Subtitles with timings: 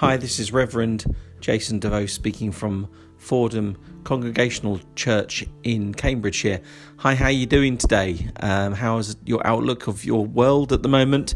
[0.00, 2.88] Hi, this is Reverend Jason DeVoe speaking from
[3.18, 6.62] Fordham Congregational Church in Cambridgeshire.
[6.96, 8.30] Hi, how are you doing today?
[8.40, 11.34] Um, how is your outlook of your world at the moment?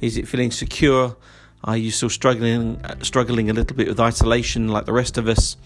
[0.00, 1.16] Is it feeling secure?
[1.64, 5.56] Are you still struggling struggling a little bit with isolation like the rest of us?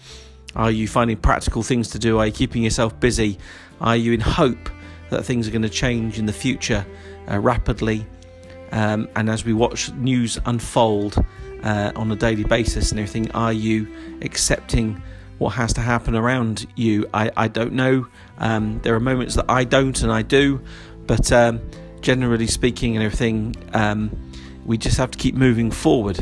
[0.55, 2.17] Are you finding practical things to do?
[2.17, 3.37] Are you keeping yourself busy?
[3.79, 4.71] Are you in hope
[5.11, 6.83] that things are going to change in the future
[7.29, 8.07] uh, rapidly?
[8.71, 11.23] Um, and as we watch news unfold,
[11.63, 13.31] uh, on a daily basis and everything?
[13.31, 13.87] Are you
[14.21, 15.01] accepting
[15.37, 17.07] what has to happen around you?
[17.13, 18.07] I, I don't know.
[18.37, 20.61] Um, there are moments that I don't and I do,
[21.07, 21.61] but um,
[22.01, 24.11] generally speaking and everything, um,
[24.65, 26.19] we just have to keep moving forward.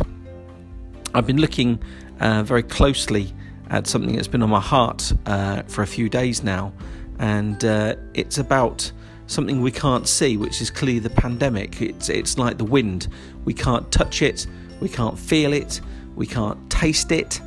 [1.14, 1.82] I've been looking
[2.20, 3.34] uh, very closely
[3.70, 6.74] at something that's been on my heart uh, for a few days now,
[7.20, 8.92] and uh, it's about
[9.28, 11.82] something we can't see, which is clearly the pandemic.
[11.82, 13.08] It's it's like the wind;
[13.46, 14.48] we can't touch it,
[14.80, 15.82] we can't feel it,
[16.16, 17.42] we can't taste it.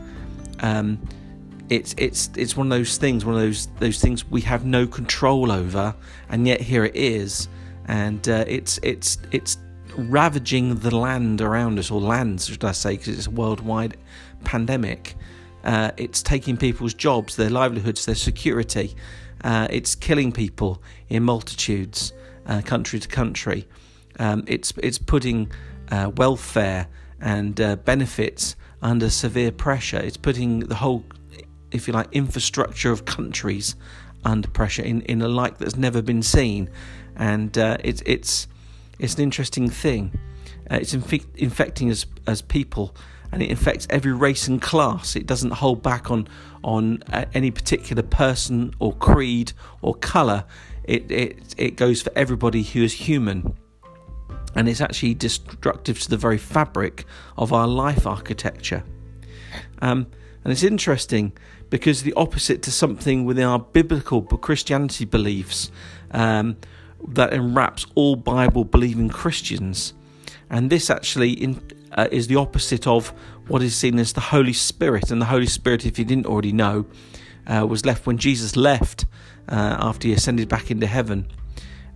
[0.60, 1.00] Um,
[1.68, 4.86] it's it's it's one of those things, one of those those things we have no
[4.86, 5.94] control over,
[6.28, 7.48] and yet here it is,
[7.86, 9.56] and uh, it's it's it's
[9.96, 13.96] ravaging the land around us, or lands, should I say, because it's a worldwide
[14.44, 15.14] pandemic.
[15.62, 18.94] Uh, it's taking people's jobs, their livelihoods, their security.
[19.44, 22.12] Uh, it's killing people in multitudes,
[22.46, 23.68] uh, country to country.
[24.18, 25.52] Um, it's it's putting
[25.90, 26.88] uh, welfare
[27.20, 29.98] and uh, benefits under severe pressure.
[29.98, 31.04] It's putting the whole,
[31.70, 33.76] if you like, infrastructure of countries
[34.24, 36.70] under pressure in, in a light that's never been seen,
[37.16, 38.48] and uh, it's it's
[38.98, 40.12] it's an interesting thing.
[40.70, 42.94] Uh, it's inf- infecting us as people,
[43.32, 45.16] and it infects every race and class.
[45.16, 46.28] It doesn't hold back on
[46.62, 50.44] on uh, any particular person or creed or colour.
[50.84, 53.56] It it it goes for everybody who is human
[54.54, 57.04] and it's actually destructive to the very fabric
[57.36, 58.82] of our life architecture.
[59.82, 60.06] Um,
[60.44, 61.32] and it's interesting
[61.68, 65.70] because the opposite to something within our biblical Christianity beliefs
[66.10, 66.56] um,
[67.08, 69.94] that enwraps all Bible believing Christians.
[70.50, 71.62] And this actually in,
[71.92, 73.12] uh, is the opposite of
[73.46, 75.10] what is seen as the Holy Spirit.
[75.10, 76.86] And the Holy Spirit, if you didn't already know,
[77.46, 79.04] uh, was left when Jesus left
[79.48, 81.26] uh, after he ascended back into heaven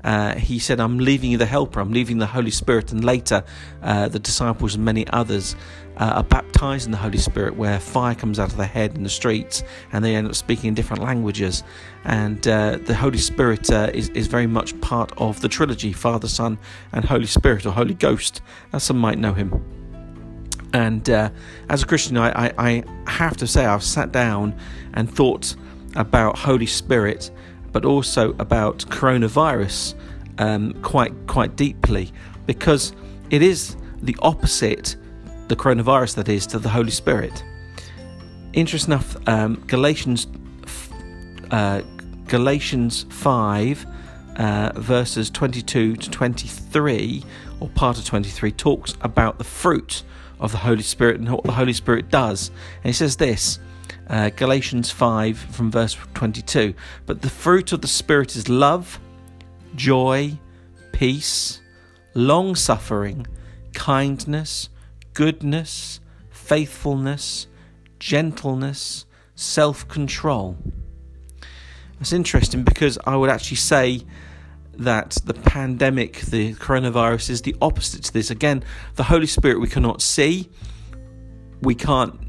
[0.04, 2.92] uh, he said, I'm leaving you the Helper, I'm leaving the Holy Spirit.
[2.92, 3.42] And later,
[3.82, 5.56] uh, the disciples and many others
[5.96, 9.02] uh, are baptized in the Holy Spirit, where fire comes out of their head in
[9.02, 9.62] the streets
[9.92, 11.64] and they end up speaking in different languages.
[12.04, 16.28] And uh, the Holy Spirit uh, is, is very much part of the trilogy Father,
[16.28, 16.58] Son,
[16.92, 19.52] and Holy Spirit, or Holy Ghost, as some might know him.
[20.74, 21.30] And uh,
[21.68, 24.58] as a Christian, I, I, I have to say, I've sat down
[24.94, 25.54] and thought
[25.94, 27.30] about Holy Spirit
[27.74, 29.94] but also about coronavirus
[30.38, 32.10] um, quite quite deeply
[32.46, 32.94] because
[33.30, 34.96] it is the opposite,
[35.48, 37.44] the coronavirus that is, to the Holy Spirit.
[38.52, 40.26] Interesting enough, um, Galatians
[41.50, 41.82] uh,
[42.26, 43.86] Galatians five.
[44.36, 47.22] Uh, verses 22 to 23,
[47.60, 50.02] or part of 23, talks about the fruit
[50.40, 52.48] of the Holy Spirit and what the Holy Spirit does.
[52.82, 53.60] And he says this
[54.08, 56.74] uh, Galatians 5 from verse 22.
[57.06, 59.00] But the fruit of the Spirit is love,
[59.74, 60.38] joy,
[60.92, 61.60] peace,
[62.14, 63.26] long suffering,
[63.72, 64.68] kindness,
[65.14, 66.00] goodness,
[66.30, 67.46] faithfulness,
[67.98, 70.56] gentleness, self control.
[72.00, 74.02] It's interesting because I would actually say
[74.76, 78.30] that the pandemic, the coronavirus, is the opposite to this.
[78.30, 78.64] Again,
[78.96, 80.50] the Holy Spirit we cannot see,
[81.62, 82.23] we can't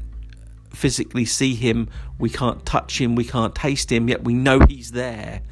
[0.70, 1.88] physically see him,
[2.18, 5.42] we can't touch him, we can't taste him, yet we know he's there.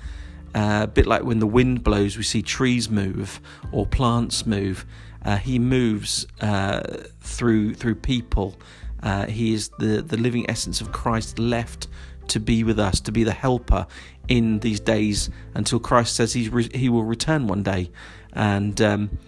[0.55, 3.41] Uh, a bit like when the wind blows, we see trees move
[3.73, 4.87] or plants move.
[5.25, 6.81] Uh, he moves uh,
[7.21, 8.55] through through people.
[9.03, 11.89] Uh, he is the, the living essence of Christ left
[12.29, 13.87] to be with us, to be the helper
[14.29, 17.91] in these days until Christ says he's re- he will return one day.
[18.33, 19.19] And um,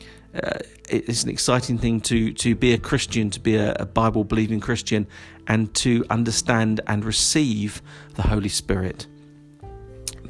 [0.43, 4.25] uh, it's an exciting thing to to be a Christian, to be a, a Bible
[4.25, 5.06] believing Christian,
[5.47, 7.83] and to understand and receive
[8.15, 9.06] the Holy Spirit.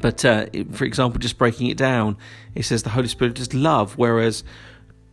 [0.00, 2.16] But uh, for example, just breaking it down,
[2.54, 4.44] it says the Holy Spirit is love, whereas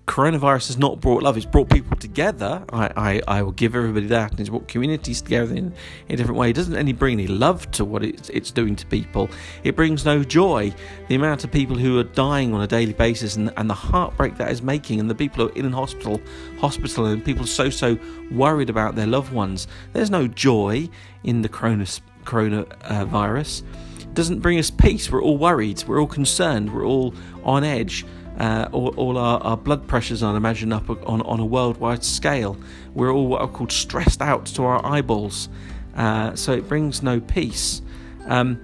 [0.07, 2.63] coronavirus has not brought love, it's brought people together.
[2.73, 4.31] I, I, I will give everybody that.
[4.31, 5.73] And it's brought communities together in,
[6.09, 6.50] a different way.
[6.50, 9.29] It doesn't only bring any love to what it's, it's doing to people,
[9.63, 10.73] it brings no joy.
[11.07, 14.38] The amount of people who are dying on a daily basis and, and the heartbreak
[14.38, 16.21] that is making, and the people who are in hospital,
[16.59, 17.97] hospital, and people so, so
[18.31, 19.67] worried about their loved ones.
[19.94, 20.89] There's no joy
[21.23, 21.85] in the corona,
[22.25, 23.63] coronavirus.
[23.63, 25.09] Uh, it doesn't bring us peace.
[25.09, 25.83] We're all worried.
[25.88, 26.73] We're all concerned.
[26.73, 28.05] We're all on edge
[28.39, 32.57] Uh, all, all our, our, blood pressures, I imagine, up on, on a worldwide scale.
[32.95, 35.50] We're all what are called stressed out to our eyeballs.
[35.95, 37.81] Uh, so it brings no peace.
[38.25, 38.59] Um,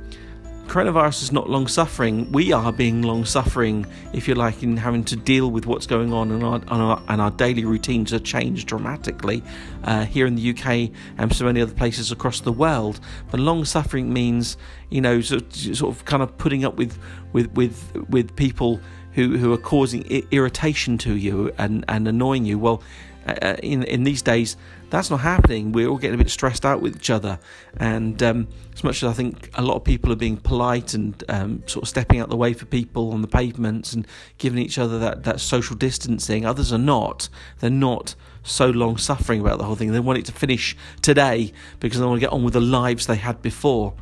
[0.70, 2.32] coronavirus is not long suffering.
[2.32, 6.14] We are being long suffering, if you like, in having to deal with what's going
[6.14, 9.44] on, and our, our, and our daily routines are changed dramatically
[9.84, 13.00] uh, here in the UK and so many other places across the world.
[13.32, 14.58] But long suffering means,
[14.90, 16.98] you know, sort, sort of kind of putting up with
[17.34, 18.80] with with with people
[19.20, 22.58] who who are causing irritation to you and and annoying you.
[22.58, 22.82] Well,
[23.28, 24.56] uh, uh, in in these days
[24.90, 25.72] that's not happening.
[25.72, 27.38] We're all getting a bit stressed out with each other,
[27.78, 31.22] and um, as much as I think a lot of people are being polite and
[31.28, 34.08] um, sort of stepping out the way for people on the pavements and
[34.38, 37.28] giving each other that that social distancing, others are not.
[37.60, 39.92] They're not so long suffering about the whole thing.
[39.92, 41.52] They want it to finish today
[41.82, 43.94] because they want to get on with the lives they had before.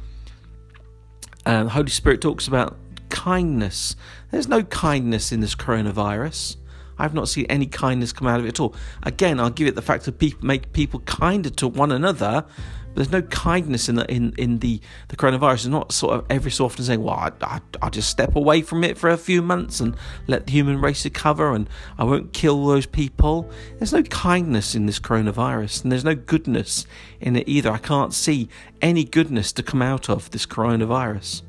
[1.43, 2.77] And the Holy Spirit talks about
[3.09, 3.95] kindness.
[4.31, 6.57] There's no kindness in this coronavirus.
[6.99, 8.75] I've not seen any kindness come out of it at all.
[9.03, 12.45] Again, I'll give it the fact that people make people kinder to one another.
[12.87, 15.53] But there's no kindness in the in, in the, the coronavirus.
[15.53, 18.63] It's not sort of every so often saying, "Well, I, I, I'll just step away
[18.63, 19.95] from it for a few months and
[20.25, 21.69] let the human race recover, and
[21.99, 26.87] I won't kill those people." There's no kindness in this coronavirus, and there's no goodness
[27.21, 27.69] in it either.
[27.69, 28.49] I can't see
[28.81, 31.43] any goodness to come out of this coronavirus.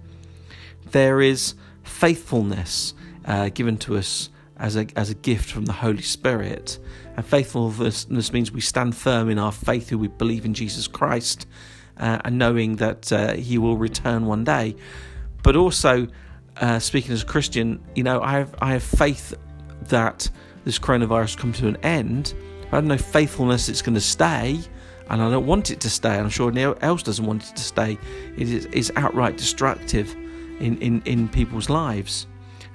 [0.91, 2.95] There is faithfulness
[3.25, 6.79] uh, given to us as a, as a gift from the Holy Spirit.
[7.17, 11.47] And faithfulness means we stand firm in our faith, who we believe in Jesus Christ,
[11.97, 14.77] uh, and knowing that uh, He will return one day.
[15.43, 16.09] But also,
[16.57, 19.35] uh, speaking as a Christian, you know, I have I have faith
[19.83, 20.29] that
[20.65, 22.35] this coronavirus come to an end.
[22.73, 24.59] I have no faithfulness it's going to stay,
[25.09, 26.11] and I don't want it to stay.
[26.11, 27.99] I'm sure anyone else doesn't want it to stay.
[28.37, 30.15] It is outright destructive
[30.61, 32.27] in, in, in people's lives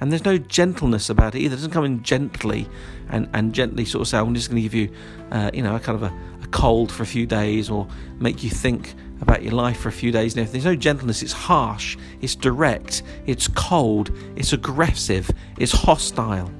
[0.04, 1.54] and there's no gentleness about it either.
[1.54, 2.68] It doesn't come in gently
[3.10, 4.90] and, and gently sort of say, I'm just going to give you,
[5.32, 6.14] uh, you know, a kind of a,
[6.44, 7.88] a, cold for a few days or
[8.20, 10.36] make you think about your life for a few days.
[10.36, 16.52] And there's no gentleness, it's harsh, it's direct, it's cold, it's aggressive, it's hostile.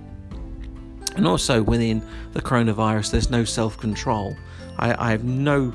[1.18, 4.38] And also within the coronavirus, there's no self control.
[4.80, 5.74] I, I have no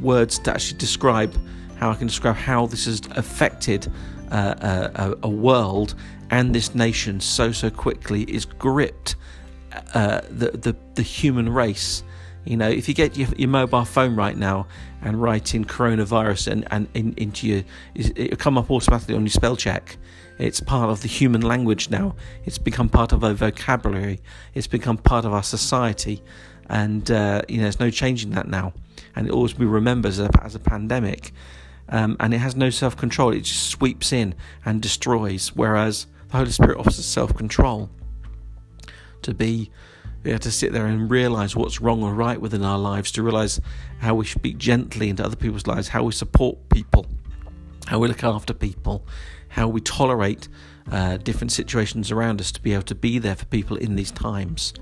[0.00, 1.36] words to actually describe
[1.76, 3.90] how I can describe how this has affected
[4.30, 5.94] uh, a, a, world
[6.30, 9.16] and this nation so so quickly is gripped
[9.92, 12.02] uh, the, the the human race.
[12.44, 14.66] You know, if you get your, your mobile phone right now
[15.02, 19.30] and write in coronavirus and, and in, into your, it'll come up automatically on your
[19.30, 19.96] spell check.
[20.38, 22.16] It's part of the human language now.
[22.44, 24.20] It's become part of our vocabulary.
[24.52, 26.22] It's become part of our society,
[26.68, 28.72] and uh, you know, there's no changing that now.
[29.16, 31.32] And it always be remembered as a, as a pandemic
[31.88, 33.32] um, and it has no self control.
[33.32, 34.34] It just sweeps in
[34.64, 35.48] and destroys.
[35.48, 37.90] Whereas the Holy Spirit offers self control
[39.22, 39.70] to be
[40.24, 43.60] able to sit there and realize what's wrong or right within our lives, to realize
[43.98, 47.06] how we speak gently into other people's lives, how we support people,
[47.86, 49.06] how we look after people,
[49.48, 50.48] how we tolerate
[50.90, 54.10] uh, different situations around us to be able to be there for people in these
[54.10, 54.74] times.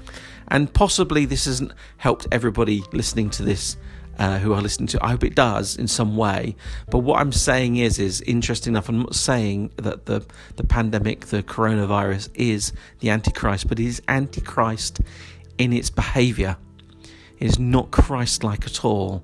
[0.49, 3.77] And possibly this hasn't helped everybody listening to this
[4.19, 5.05] uh, who are listening to.
[5.05, 6.57] I hope it does in some way.
[6.91, 8.89] But what I'm saying is, is interesting enough.
[8.89, 10.25] I'm not saying that the
[10.57, 15.01] the pandemic, the coronavirus, is the Antichrist, but it is Antichrist
[15.59, 16.57] in its behaviour.
[17.39, 19.23] It is not Christ-like at all,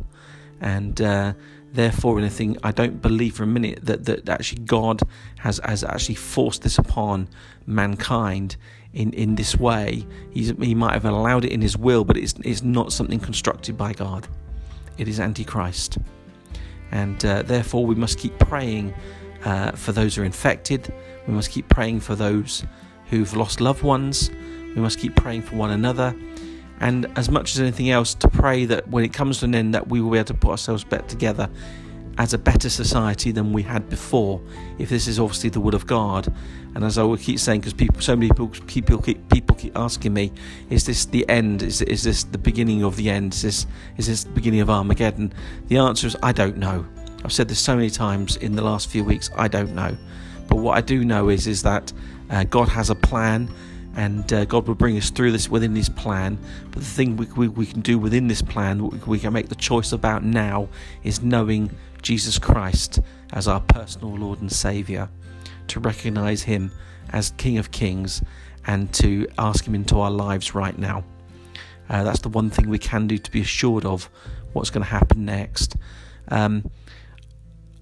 [0.61, 1.01] and.
[1.01, 1.33] Uh,
[1.71, 5.03] therefore anything I don't believe for a minute that, that actually God
[5.41, 7.29] has, has actually forced this upon
[7.67, 8.57] mankind
[8.95, 10.07] in, in this way.
[10.31, 13.77] He's, he might have allowed it in his will, but it's, it's not something constructed
[13.77, 14.27] by God
[14.99, 15.99] it is Antichrist.
[16.91, 18.95] And uh, therefore, we must keep praying
[19.45, 20.93] uh, for those who are infected.
[21.27, 22.65] We must keep praying for those
[23.11, 24.31] who've lost loved ones.
[24.75, 26.15] We must keep praying for one another.
[26.81, 29.75] And as much as anything else, to pray that when it comes to an end,
[29.75, 31.49] that we will be able to put ourselves back together
[32.19, 34.41] as a better society than we had before,
[34.79, 36.33] if this is obviously the will of God.
[36.75, 39.57] And as I will keep saying, because people, so many people keep, people keep, people
[39.57, 40.33] keep asking me,
[40.69, 41.63] is this the end?
[41.63, 43.35] Is, is this the beginning of the end?
[43.35, 45.33] Is this, is this the beginning of Armageddon?
[45.69, 46.85] The answer is, I don't know.
[47.25, 49.97] I've said this so many times in the last few weeks, I don't know.
[50.49, 51.93] But what I do know is, is that
[52.31, 53.49] uh, God has a plan
[53.95, 56.39] and uh, God will bring us through this within His plan.
[56.71, 59.49] But the thing we, we, we can do within this plan, we, we can make
[59.49, 60.69] the choice about now,
[61.03, 61.71] is knowing
[62.03, 63.01] Jesus Christ
[63.33, 65.11] as our personal Lord and Saviour,
[65.69, 66.73] to recognize Him
[67.11, 68.23] as King of Kings,
[68.67, 71.05] and to ask Him into our lives right now.
[71.89, 74.11] Uh, that's the one thing we can do to be assured of
[74.53, 75.77] what's going to happen next.
[76.29, 76.71] Um,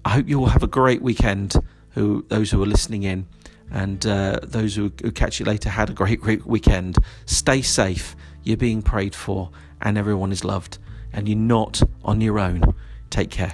[0.05, 1.55] I hope you all have a great weekend.
[1.91, 3.25] Who those who are listening in,
[3.71, 6.97] And uh, those who, who catch you later had a great, great weekend.
[7.25, 8.15] Stay safe.
[8.43, 9.49] You're being prayed for,
[9.81, 10.77] and everyone is loved.
[11.11, 12.73] And you're not on your own.
[13.09, 13.53] Take care.